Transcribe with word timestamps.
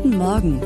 Guten 0.00 0.16
Morgen. 0.16 0.60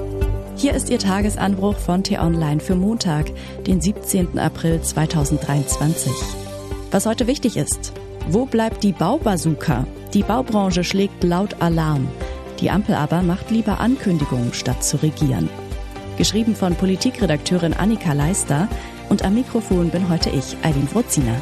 Hier 0.56 0.74
ist 0.74 0.90
Ihr 0.90 0.98
Tagesanbruch 0.98 1.78
von 1.78 2.04
T-Online 2.04 2.60
für 2.60 2.74
Montag, 2.74 3.32
den 3.66 3.80
17. 3.80 4.38
April 4.38 4.82
2023. 4.82 6.12
Was 6.90 7.06
heute 7.06 7.26
wichtig 7.26 7.56
ist. 7.56 7.94
Wo 8.28 8.44
bleibt 8.44 8.82
die 8.82 8.92
Baubazooka? 8.92 9.86
Die 10.12 10.22
Baubranche 10.22 10.84
schlägt 10.84 11.24
laut 11.24 11.62
Alarm. 11.62 12.08
Die 12.60 12.70
Ampel 12.70 12.94
aber 12.94 13.22
macht 13.22 13.50
lieber 13.50 13.80
Ankündigungen, 13.80 14.52
statt 14.52 14.84
zu 14.84 15.02
regieren. 15.02 15.48
Geschrieben 16.18 16.54
von 16.54 16.74
Politikredakteurin 16.74 17.72
Annika 17.72 18.12
Leister 18.12 18.68
und 19.08 19.24
am 19.24 19.34
Mikrofon 19.34 19.88
bin 19.88 20.10
heute 20.10 20.28
ich, 20.28 20.58
Eileen 20.62 20.90
Wruzina. 20.92 21.40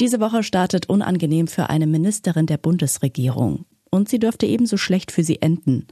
Diese 0.00 0.18
Woche 0.18 0.44
startet 0.44 0.88
unangenehm 0.88 1.46
für 1.46 1.68
eine 1.68 1.86
Ministerin 1.86 2.46
der 2.46 2.56
Bundesregierung. 2.56 3.66
Und 3.90 4.08
sie 4.08 4.20
dürfte 4.20 4.46
ebenso 4.46 4.76
schlecht 4.76 5.10
für 5.10 5.24
sie 5.24 5.42
enden. 5.42 5.86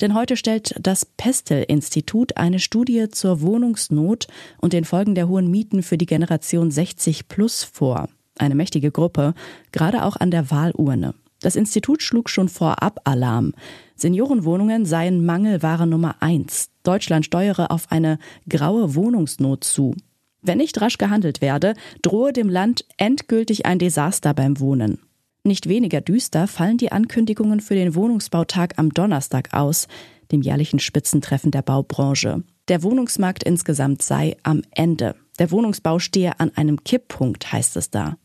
Denn 0.00 0.14
heute 0.14 0.36
stellt 0.36 0.74
das 0.80 1.04
Pestel-Institut 1.04 2.38
eine 2.38 2.58
Studie 2.58 3.08
zur 3.10 3.42
Wohnungsnot 3.42 4.26
und 4.58 4.72
den 4.72 4.84
Folgen 4.84 5.14
der 5.14 5.28
hohen 5.28 5.50
Mieten 5.50 5.82
für 5.82 5.98
die 5.98 6.06
Generation 6.06 6.70
60 6.70 7.28
plus 7.28 7.62
vor. 7.62 8.08
Eine 8.38 8.54
mächtige 8.54 8.90
Gruppe, 8.90 9.34
gerade 9.70 10.04
auch 10.04 10.16
an 10.16 10.30
der 10.30 10.50
Wahlurne. 10.50 11.14
Das 11.40 11.56
Institut 11.56 12.02
schlug 12.02 12.30
schon 12.30 12.48
vorab 12.48 13.00
Alarm. 13.04 13.52
Seniorenwohnungen 13.96 14.86
seien 14.86 15.24
Mangelware 15.24 15.86
Nummer 15.86 16.16
eins. 16.20 16.70
Deutschland 16.84 17.26
steuere 17.26 17.70
auf 17.70 17.90
eine 17.90 18.18
graue 18.48 18.94
Wohnungsnot 18.94 19.64
zu. 19.64 19.94
Wenn 20.40 20.58
nicht 20.58 20.80
rasch 20.80 20.98
gehandelt 20.98 21.40
werde, 21.40 21.74
drohe 22.00 22.32
dem 22.32 22.48
Land 22.48 22.84
endgültig 22.96 23.66
ein 23.66 23.78
Desaster 23.78 24.34
beim 24.34 24.58
Wohnen. 24.58 24.98
Nicht 25.44 25.68
weniger 25.68 26.00
düster 26.00 26.46
fallen 26.46 26.78
die 26.78 26.92
Ankündigungen 26.92 27.60
für 27.60 27.74
den 27.74 27.96
Wohnungsbautag 27.96 28.74
am 28.78 28.90
Donnerstag 28.90 29.52
aus, 29.52 29.88
dem 30.30 30.40
jährlichen 30.40 30.78
Spitzentreffen 30.78 31.50
der 31.50 31.62
Baubranche. 31.62 32.44
Der 32.68 32.84
Wohnungsmarkt 32.84 33.42
insgesamt 33.42 34.02
sei 34.02 34.36
am 34.44 34.62
Ende. 34.70 35.16
Der 35.40 35.50
Wohnungsbau 35.50 35.98
stehe 35.98 36.38
an 36.38 36.52
einem 36.54 36.84
Kipppunkt, 36.84 37.52
heißt 37.52 37.76
es 37.76 37.90
da. 37.90 38.16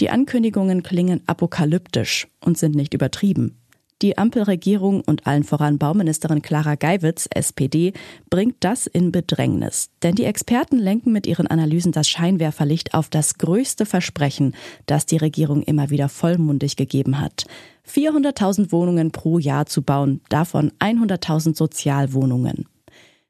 Die 0.00 0.10
Ankündigungen 0.10 0.82
klingen 0.82 1.22
apokalyptisch 1.26 2.26
und 2.44 2.58
sind 2.58 2.74
nicht 2.74 2.92
übertrieben. 2.92 3.57
Die 4.00 4.16
Ampelregierung 4.16 5.00
und 5.00 5.26
allen 5.26 5.42
voran 5.42 5.78
Bauministerin 5.78 6.40
Clara 6.40 6.76
Geiwitz, 6.76 7.28
SPD, 7.34 7.92
bringt 8.30 8.56
das 8.60 8.86
in 8.86 9.10
Bedrängnis. 9.10 9.90
Denn 10.04 10.14
die 10.14 10.24
Experten 10.24 10.78
lenken 10.78 11.10
mit 11.10 11.26
ihren 11.26 11.48
Analysen 11.48 11.90
das 11.90 12.08
Scheinwerferlicht 12.08 12.94
auf 12.94 13.08
das 13.08 13.38
größte 13.38 13.86
Versprechen, 13.86 14.54
das 14.86 15.04
die 15.04 15.16
Regierung 15.16 15.62
immer 15.62 15.90
wieder 15.90 16.08
vollmundig 16.08 16.76
gegeben 16.76 17.20
hat. 17.20 17.46
400.000 17.88 18.70
Wohnungen 18.70 19.10
pro 19.10 19.40
Jahr 19.40 19.66
zu 19.66 19.82
bauen, 19.82 20.20
davon 20.28 20.70
100.000 20.78 21.56
Sozialwohnungen. 21.56 22.66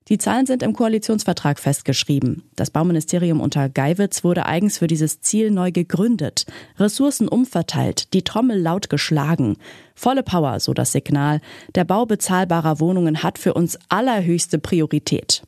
Die 0.08 0.16
Zahlen 0.16 0.46
sind 0.46 0.62
im 0.62 0.72
Koalitionsvertrag 0.72 1.58
festgeschrieben. 1.58 2.44
Das 2.56 2.70
Bauministerium 2.70 3.40
unter 3.40 3.68
Geiwitz 3.68 4.24
wurde 4.24 4.46
eigens 4.46 4.78
für 4.78 4.86
dieses 4.86 5.20
Ziel 5.20 5.50
neu 5.50 5.70
gegründet, 5.70 6.46
Ressourcen 6.78 7.28
umverteilt, 7.28 8.14
die 8.14 8.24
Trommel 8.24 8.58
laut 8.58 8.88
geschlagen. 8.88 9.56
Volle 9.94 10.22
Power, 10.22 10.60
so 10.60 10.72
das 10.72 10.92
Signal. 10.92 11.40
Der 11.74 11.84
Bau 11.84 12.06
bezahlbarer 12.06 12.80
Wohnungen 12.80 13.22
hat 13.22 13.38
für 13.38 13.52
uns 13.52 13.78
allerhöchste 13.90 14.58
Priorität. 14.58 15.42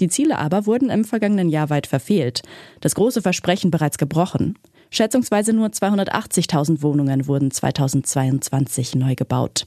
Die 0.00 0.08
Ziele 0.08 0.38
aber 0.38 0.66
wurden 0.66 0.90
im 0.90 1.04
vergangenen 1.04 1.48
Jahr 1.48 1.70
weit 1.70 1.86
verfehlt. 1.86 2.42
Das 2.80 2.94
große 2.94 3.22
Versprechen 3.22 3.70
bereits 3.70 3.96
gebrochen. 3.96 4.58
Schätzungsweise 4.90 5.54
nur 5.54 5.68
280.000 5.68 6.82
Wohnungen 6.82 7.26
wurden 7.28 7.50
2022 7.50 8.94
neu 8.94 9.14
gebaut. 9.14 9.64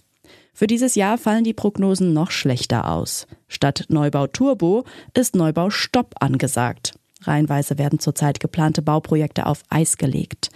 Für 0.54 0.68
dieses 0.68 0.95
Jahr 0.95 1.18
fallen 1.18 1.44
die 1.44 1.54
Prognosen 1.54 2.14
noch 2.14 2.31
schlechter 2.31 2.90
aus. 2.90 3.28
Statt 3.48 3.86
Neubau 3.90 4.28
Turbo 4.28 4.86
ist 5.14 5.36
Neubau 5.36 5.70
Stopp 5.70 6.16
angesagt. 6.20 6.94
Reihenweise 7.22 7.78
werden 7.78 8.00
zurzeit 8.00 8.40
geplante 8.40 8.81
Bauprojekte 8.81 9.46
auf 9.46 9.63
Eis 9.69 9.97
gelegt. 9.97 10.50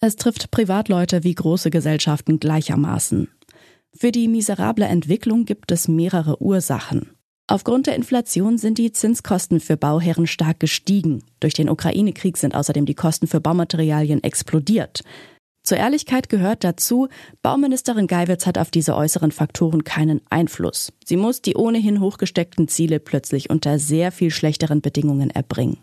Es 0.00 0.16
trifft 0.16 0.50
Privatleute 0.50 1.24
wie 1.24 1.34
große 1.34 1.70
Gesellschaften 1.70 2.38
gleichermaßen. 2.38 3.28
Für 3.98 4.12
die 4.12 4.28
miserable 4.28 4.86
Entwicklung 4.86 5.44
gibt 5.44 5.72
es 5.72 5.88
mehrere 5.88 6.42
Ursachen. 6.42 7.10
Aufgrund 7.48 7.86
der 7.86 7.94
Inflation 7.94 8.58
sind 8.58 8.76
die 8.76 8.90
Zinskosten 8.90 9.60
für 9.60 9.76
Bauherren 9.76 10.26
stark 10.26 10.58
gestiegen. 10.58 11.22
Durch 11.38 11.54
den 11.54 11.70
Ukraine-Krieg 11.70 12.36
sind 12.36 12.56
außerdem 12.56 12.86
die 12.86 12.94
Kosten 12.94 13.28
für 13.28 13.40
Baumaterialien 13.40 14.22
explodiert. 14.24 15.02
Zur 15.66 15.78
Ehrlichkeit 15.78 16.28
gehört 16.28 16.62
dazu, 16.62 17.08
Bauministerin 17.42 18.06
Geiwitz 18.06 18.46
hat 18.46 18.56
auf 18.56 18.70
diese 18.70 18.94
äußeren 18.94 19.32
Faktoren 19.32 19.82
keinen 19.82 20.20
Einfluss. 20.30 20.92
Sie 21.04 21.16
muss 21.16 21.42
die 21.42 21.56
ohnehin 21.56 22.00
hochgesteckten 22.00 22.68
Ziele 22.68 23.00
plötzlich 23.00 23.50
unter 23.50 23.80
sehr 23.80 24.12
viel 24.12 24.30
schlechteren 24.30 24.80
Bedingungen 24.80 25.28
erbringen. 25.28 25.78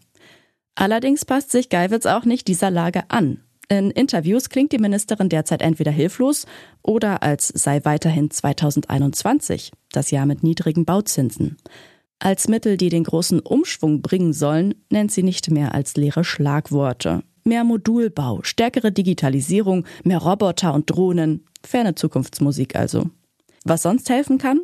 Allerdings 0.76 1.26
passt 1.26 1.52
sich 1.52 1.68
Geiwitz 1.68 2.06
auch 2.06 2.24
nicht 2.24 2.48
dieser 2.48 2.72
Lage 2.72 3.04
an. 3.10 3.42
In 3.68 3.92
Interviews 3.92 4.48
klingt 4.48 4.72
die 4.72 4.78
Ministerin 4.78 5.28
derzeit 5.28 5.62
entweder 5.62 5.92
hilflos 5.92 6.46
oder 6.82 7.22
als 7.22 7.50
sei 7.50 7.82
weiterhin 7.84 8.32
2021, 8.32 9.74
das 9.92 10.12
Jahr 10.12 10.26
mit 10.26 10.44
niedrigen 10.44 10.86
Bauzinsen. 10.86 11.58
Als 12.20 12.48
Mittel, 12.48 12.78
die 12.78 12.88
den 12.88 13.04
großen 13.04 13.42
Umschwung 13.42 14.02
bringen 14.02 14.32
sollen, 14.32 14.76
nennt 14.90 15.12
sie 15.12 15.24
nicht 15.24 15.52
mehr 15.52 15.76
als 15.76 15.98
leere 15.98 16.24
Schlagworte. 16.24 17.24
Mehr 17.44 17.64
Modulbau, 17.64 18.42
stärkere 18.44 18.92
Digitalisierung, 18.92 19.86
mehr 20.04 20.20
Roboter 20.20 20.74
und 20.74 20.90
Drohnen. 20.90 21.46
Ferne 21.66 21.96
Zukunftsmusik 21.96 22.76
also. 22.76 23.10
Was 23.66 23.84
sonst 23.84 24.10
helfen 24.10 24.38
kann? 24.38 24.62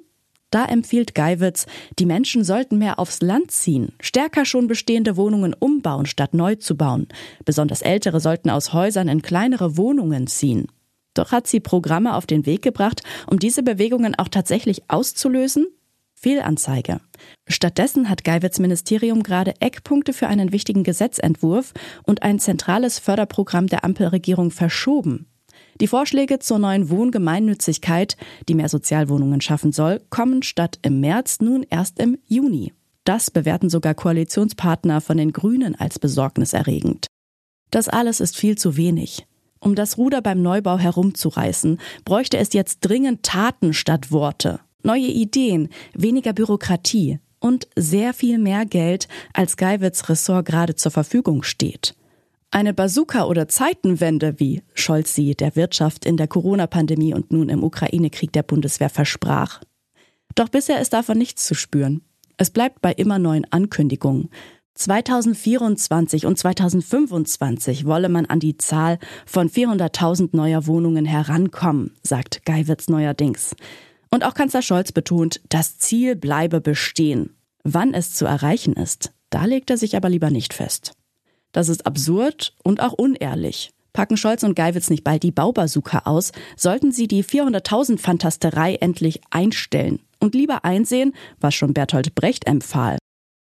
Da 0.52 0.66
empfiehlt 0.66 1.14
Geiwitz, 1.14 1.68
die 2.00 2.08
Menschen 2.08 2.44
sollten 2.44 2.80
mehr 2.80 2.98
aufs 2.98 3.22
Land 3.22 3.52
ziehen, 3.52 3.94
stärker 4.02 4.46
schon 4.46 4.68
bestehende 4.68 5.16
Wohnungen 5.16 5.54
umbauen, 5.54 6.08
statt 6.08 6.34
neu 6.34 6.56
zu 6.56 6.76
bauen. 6.76 7.08
Besonders 7.46 7.84
Ältere 7.84 8.20
sollten 8.20 8.50
aus 8.50 8.74
Häusern 8.74 9.10
in 9.10 9.22
kleinere 9.22 9.78
Wohnungen 9.78 10.26
ziehen. 10.26 10.68
Doch 11.14 11.32
hat 11.32 11.48
sie 11.48 11.60
Programme 11.60 12.16
auf 12.16 12.26
den 12.26 12.46
Weg 12.46 12.62
gebracht, 12.62 13.04
um 13.28 13.38
diese 13.40 13.62
Bewegungen 13.62 14.16
auch 14.16 14.28
tatsächlich 14.28 14.90
auszulösen? 14.90 15.68
Fehlanzeige. 16.22 17.00
Stattdessen 17.48 18.10
hat 18.10 18.26
Geiwitz 18.26 18.60
Ministerium 18.60 19.24
gerade 19.24 19.54
Eckpunkte 19.62 20.12
für 20.12 20.28
einen 20.28 20.52
wichtigen 20.52 20.84
Gesetzentwurf 20.84 21.74
und 22.04 22.24
ein 22.24 22.40
zentrales 22.40 23.00
Förderprogramm 23.00 23.68
der 23.68 23.86
Ampelregierung 23.86 24.52
verschoben. 24.52 25.28
Die 25.80 25.88
Vorschläge 25.88 26.40
zur 26.40 26.60
neuen 26.60 26.90
Wohngemeinnützigkeit, 26.90 28.18
die 28.50 28.54
mehr 28.54 28.68
Sozialwohnungen 28.68 29.40
schaffen 29.40 29.72
soll, 29.72 30.02
kommen 30.10 30.44
statt 30.44 30.78
im 30.82 31.00
März 31.00 31.40
nun 31.40 31.66
erst 31.70 32.00
im 32.00 32.18
Juni. 32.26 32.74
Das 33.06 33.32
bewerten 33.32 33.70
sogar 33.70 33.94
Koalitionspartner 33.94 35.00
von 35.00 35.18
den 35.18 35.32
Grünen 35.32 35.76
als 35.76 36.00
besorgniserregend. 36.00 37.08
Das 37.72 37.88
alles 37.88 38.20
ist 38.20 38.36
viel 38.36 38.58
zu 38.58 38.76
wenig. 38.76 39.26
Um 39.62 39.74
das 39.74 39.98
Ruder 39.98 40.22
beim 40.22 40.42
Neubau 40.42 40.78
herumzureißen, 40.78 41.80
bräuchte 42.04 42.38
es 42.38 42.52
jetzt 42.54 42.80
dringend 42.82 43.24
Taten 43.24 43.74
statt 43.74 44.12
Worte. 44.12 44.60
Neue 44.84 45.08
Ideen, 45.08 45.70
weniger 45.94 46.34
Bürokratie 46.34 47.20
und 47.40 47.68
sehr 47.76 48.14
viel 48.14 48.38
mehr 48.38 48.66
Geld, 48.66 49.08
als 49.34 49.58
Geiwitz 49.58 50.10
Ressort 50.10 50.46
gerade 50.46 50.76
zur 50.76 50.92
Verfügung 50.92 51.44
steht. 51.44 51.96
Eine 52.52 52.74
Bazooka 52.74 53.26
oder 53.26 53.48
Zeitenwende, 53.48 54.40
wie 54.40 54.64
Scholz 54.74 55.14
sie 55.14 55.36
der 55.36 55.56
Wirtschaft 55.56 56.06
in 56.06 56.18
der 56.18 56.28
Corona-Pandemie 56.28 57.14
und 57.14 57.32
nun 57.32 57.50
im 57.50 57.64
Ukraine-Krieg 57.64 58.34
der 58.34 58.44
Bundeswehr 58.44 58.90
versprach. 58.90 59.62
Doch 60.34 60.50
bisher 60.50 60.82
ist 60.82 60.94
davon 60.94 61.18
nichts 61.18 61.46
zu 61.46 61.54
spüren. 61.54 62.02
Es 62.38 62.50
bleibt 62.50 62.82
bei 62.82 62.94
immer 62.94 63.20
neuen 63.20 63.46
Ankündigungen. 63.52 64.30
2024 64.74 66.26
und 66.26 66.40
2025 66.40 67.86
wolle 67.86 68.08
man 68.08 68.26
an 68.26 68.40
die 68.40 68.58
Zahl 68.58 68.98
von 69.26 69.50
400.000 69.50 70.30
neuer 70.32 70.66
Wohnungen 70.66 71.06
herankommen, 71.06 71.92
sagt 72.02 72.46
Geiwitz 72.46 72.88
neuerdings. 72.88 73.56
Und 74.12 74.24
auch 74.24 74.34
Kanzler 74.34 74.62
Scholz 74.62 74.92
betont, 74.92 75.42
das 75.50 75.78
Ziel 75.78 76.16
bleibe 76.16 76.62
bestehen. 76.62 77.36
Wann 77.64 77.94
es 77.94 78.14
zu 78.14 78.26
erreichen 78.26 78.74
ist, 78.74 79.12
da 79.30 79.46
legt 79.46 79.70
er 79.70 79.78
sich 79.78 79.96
aber 79.96 80.10
lieber 80.10 80.32
nicht 80.32 80.54
fest. 80.54 80.94
Das 81.52 81.70
ist 81.70 81.86
absurd 81.86 82.56
und 82.64 82.82
auch 82.82 82.94
unehrlich. 82.94 83.72
Packen 83.94 84.18
Scholz 84.18 84.44
und 84.44 84.56
Geiwitz 84.56 84.90
nicht 84.90 85.04
bald 85.04 85.24
die 85.24 85.32
Baubazooka 85.32 86.04
aus, 86.06 86.32
sollten 86.56 86.92
sie 86.92 87.08
die 87.08 87.24
400.000 87.24 87.98
Fantasterei 87.98 88.76
endlich 88.76 89.22
einstellen 89.32 90.00
und 90.20 90.36
lieber 90.36 90.64
einsehen, 90.64 91.14
was 91.40 91.56
schon 91.56 91.74
Bertolt 91.74 92.16
Brecht 92.16 92.48
empfahl. 92.48 92.98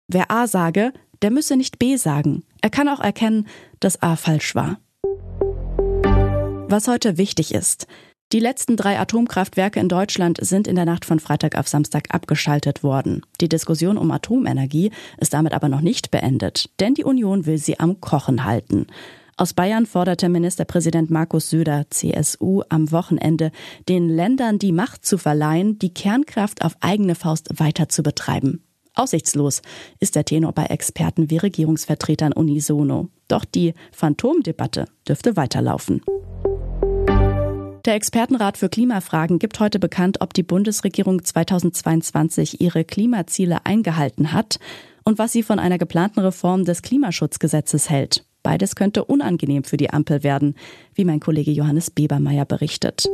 Wer 0.08 0.30
A 0.30 0.46
sage, 0.46 0.92
der 1.22 1.30
müsse 1.30 1.56
nicht 1.56 1.78
B 1.78 1.96
sagen. 1.96 2.44
Er 2.62 2.70
kann 2.70 2.88
auch 2.88 3.00
erkennen, 3.00 3.46
dass 3.80 4.02
A 4.02 4.16
falsch 4.16 4.54
war. 4.54 4.78
Was 6.70 6.88
heute 6.88 7.18
wichtig 7.18 7.54
ist, 7.54 7.86
die 8.32 8.40
letzten 8.40 8.76
drei 8.76 8.98
Atomkraftwerke 8.98 9.80
in 9.80 9.88
Deutschland 9.88 10.38
sind 10.42 10.68
in 10.68 10.76
der 10.76 10.84
Nacht 10.84 11.06
von 11.06 11.18
Freitag 11.18 11.56
auf 11.56 11.66
Samstag 11.66 12.14
abgeschaltet 12.14 12.82
worden. 12.82 13.22
Die 13.40 13.48
Diskussion 13.48 13.96
um 13.96 14.10
Atomenergie 14.10 14.90
ist 15.18 15.32
damit 15.32 15.54
aber 15.54 15.70
noch 15.70 15.80
nicht 15.80 16.10
beendet, 16.10 16.68
denn 16.78 16.92
die 16.92 17.04
Union 17.04 17.46
will 17.46 17.56
sie 17.56 17.80
am 17.80 18.00
Kochen 18.00 18.44
halten. 18.44 18.86
Aus 19.38 19.54
Bayern 19.54 19.86
forderte 19.86 20.28
Ministerpräsident 20.28 21.10
Markus 21.10 21.48
Söder, 21.48 21.86
CSU, 21.88 22.62
am 22.68 22.92
Wochenende, 22.92 23.50
den 23.88 24.08
Ländern 24.08 24.58
die 24.58 24.72
Macht 24.72 25.06
zu 25.06 25.16
verleihen, 25.16 25.78
die 25.78 25.94
Kernkraft 25.94 26.62
auf 26.62 26.76
eigene 26.80 27.14
Faust 27.14 27.48
weiter 27.58 27.88
zu 27.88 28.02
betreiben. 28.02 28.62
Aussichtslos 28.94 29.62
ist 30.00 30.16
der 30.16 30.24
Tenor 30.24 30.52
bei 30.52 30.64
Experten 30.64 31.30
wie 31.30 31.38
Regierungsvertretern 31.38 32.32
unisono. 32.32 33.08
Doch 33.28 33.44
die 33.44 33.74
Phantomdebatte 33.92 34.86
dürfte 35.06 35.36
weiterlaufen. 35.36 36.02
Der 37.88 37.94
Expertenrat 37.94 38.58
für 38.58 38.68
Klimafragen 38.68 39.38
gibt 39.38 39.60
heute 39.60 39.78
bekannt, 39.78 40.20
ob 40.20 40.34
die 40.34 40.42
Bundesregierung 40.42 41.24
2022 41.24 42.60
ihre 42.60 42.84
Klimaziele 42.84 43.64
eingehalten 43.64 44.34
hat 44.34 44.58
und 45.04 45.18
was 45.18 45.32
sie 45.32 45.42
von 45.42 45.58
einer 45.58 45.78
geplanten 45.78 46.20
Reform 46.20 46.66
des 46.66 46.82
Klimaschutzgesetzes 46.82 47.88
hält. 47.88 48.26
Beides 48.42 48.76
könnte 48.76 49.06
unangenehm 49.06 49.64
für 49.64 49.78
die 49.78 49.88
Ampel 49.88 50.22
werden, 50.22 50.54
wie 50.92 51.06
mein 51.06 51.18
Kollege 51.18 51.50
Johannes 51.50 51.90
Bebermeier 51.90 52.44
berichtet. 52.44 53.08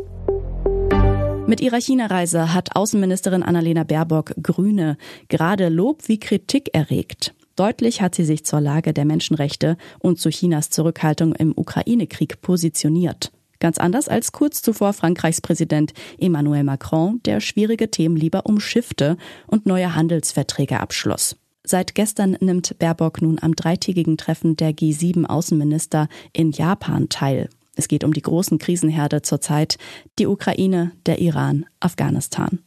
Mit 1.47 1.61
ihrer 1.61 1.81
China-Reise 1.81 2.53
hat 2.53 2.75
Außenministerin 2.75 3.45
Annalena 3.45 3.85
Baerbock 3.85 4.35
Grüne 4.43 4.97
gerade 5.29 5.69
Lob 5.69 6.09
wie 6.09 6.19
Kritik 6.19 6.71
erregt. 6.75 7.33
Deutlich 7.55 8.03
hat 8.03 8.17
sie 8.17 8.25
sich 8.25 8.45
zur 8.45 8.61
Lage 8.61 8.93
der 8.93 9.05
Menschenrechte 9.05 9.77
und 10.01 10.19
zu 10.19 10.31
Chinas 10.31 10.71
Zurückhaltung 10.71 11.33
im 11.33 11.53
Ukraine-Krieg 11.57 12.41
positioniert. 12.41 13.31
Ganz 13.65 13.79
anders 13.79 14.09
als 14.11 14.33
kurz 14.33 14.61
zuvor 14.61 14.93
Frankreichs 14.93 15.41
Präsident 15.41 15.95
Emmanuel 16.19 16.65
Macron, 16.65 17.23
der 17.25 17.41
schwierige 17.41 17.91
Themen 17.91 18.15
lieber 18.15 18.45
umschiffte 18.45 19.17
und 19.47 19.65
neue 19.65 19.95
Handelsverträge 19.95 20.81
abschloss. 20.81 21.37
Seit 21.63 21.95
gestern 21.95 22.37
nimmt 22.41 22.79
Baerbock 22.79 23.23
nun 23.23 23.39
am 23.41 23.57
dreitägigen 23.57 24.19
Treffen 24.19 24.57
der 24.57 24.73
G7 24.73 25.25
Außenminister 25.25 26.09
in 26.35 26.53
Japan 26.53 27.09
teil. 27.09 27.49
Es 27.75 27.89
geht 27.89 28.05
um 28.05 28.13
die 28.13 28.21
großen 28.21 28.59
Krisenherde 28.59 29.23
zurzeit, 29.23 29.79
die 30.19 30.27
Ukraine, 30.27 30.93
der 31.07 31.21
Iran, 31.21 31.65
Afghanistan. 31.81 32.59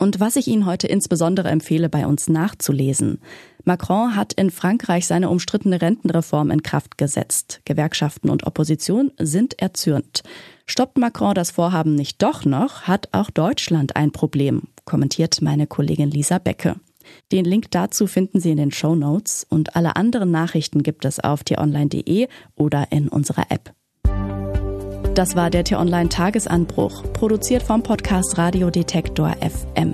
Und 0.00 0.18
was 0.18 0.36
ich 0.36 0.48
Ihnen 0.48 0.64
heute 0.64 0.86
insbesondere 0.86 1.50
empfehle, 1.50 1.90
bei 1.90 2.06
uns 2.06 2.30
nachzulesen. 2.30 3.20
Macron 3.64 4.16
hat 4.16 4.32
in 4.32 4.50
Frankreich 4.50 5.06
seine 5.06 5.28
umstrittene 5.28 5.82
Rentenreform 5.82 6.50
in 6.50 6.62
Kraft 6.62 6.96
gesetzt. 6.96 7.60
Gewerkschaften 7.66 8.30
und 8.30 8.46
Opposition 8.46 9.12
sind 9.18 9.60
erzürnt. 9.60 10.22
Stoppt 10.64 10.96
Macron 10.96 11.34
das 11.34 11.50
Vorhaben 11.50 11.96
nicht 11.96 12.22
doch 12.22 12.46
noch, 12.46 12.84
hat 12.84 13.10
auch 13.12 13.28
Deutschland 13.28 13.94
ein 13.94 14.10
Problem, 14.10 14.62
kommentiert 14.86 15.42
meine 15.42 15.66
Kollegin 15.66 16.10
Lisa 16.10 16.38
Becke. 16.38 16.76
Den 17.30 17.44
Link 17.44 17.70
dazu 17.70 18.06
finden 18.06 18.40
Sie 18.40 18.52
in 18.52 18.56
den 18.56 18.72
Show 18.72 18.94
Notes 18.94 19.46
und 19.50 19.76
alle 19.76 19.96
anderen 19.96 20.30
Nachrichten 20.30 20.82
gibt 20.82 21.04
es 21.04 21.20
auf 21.20 21.44
t-online.de 21.44 22.26
oder 22.56 22.90
in 22.90 23.08
unserer 23.08 23.50
App. 23.50 23.74
Das 25.14 25.34
war 25.34 25.50
der 25.50 25.64
T-Online 25.64 26.08
Tagesanbruch, 26.08 27.02
produziert 27.12 27.64
vom 27.64 27.82
Podcast 27.82 28.38
Radio 28.38 28.70
Detektor 28.70 29.34
FM. 29.40 29.92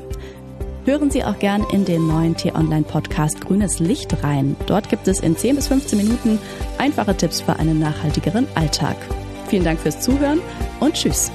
Hören 0.85 1.11
Sie 1.11 1.25
auch 1.25 1.39
gern 1.39 1.65
in 1.73 1.85
den 1.87 2.07
neuen 2.07 2.37
T-Online 2.37 2.85
Podcast 2.85 3.41
Grünes 3.41 3.79
Licht 3.79 4.23
rein. 4.23 4.57
Dort 4.67 4.91
gibt 4.91 5.09
es 5.09 5.21
in 5.21 5.37
10 5.37 5.57
bis 5.57 5.69
15 5.69 5.99
Minuten 5.99 6.39
einfache 6.79 7.17
Tipps 7.17 7.41
für 7.41 7.57
einen 7.57 7.81
nachhaltigeren 7.81 8.47
Alltag. 8.55 8.97
Vielen 9.49 9.65
Dank 9.65 9.81
fürs 9.81 10.01
Zuhören 10.01 10.41
und 10.81 10.95
Tschüss. 10.95 11.33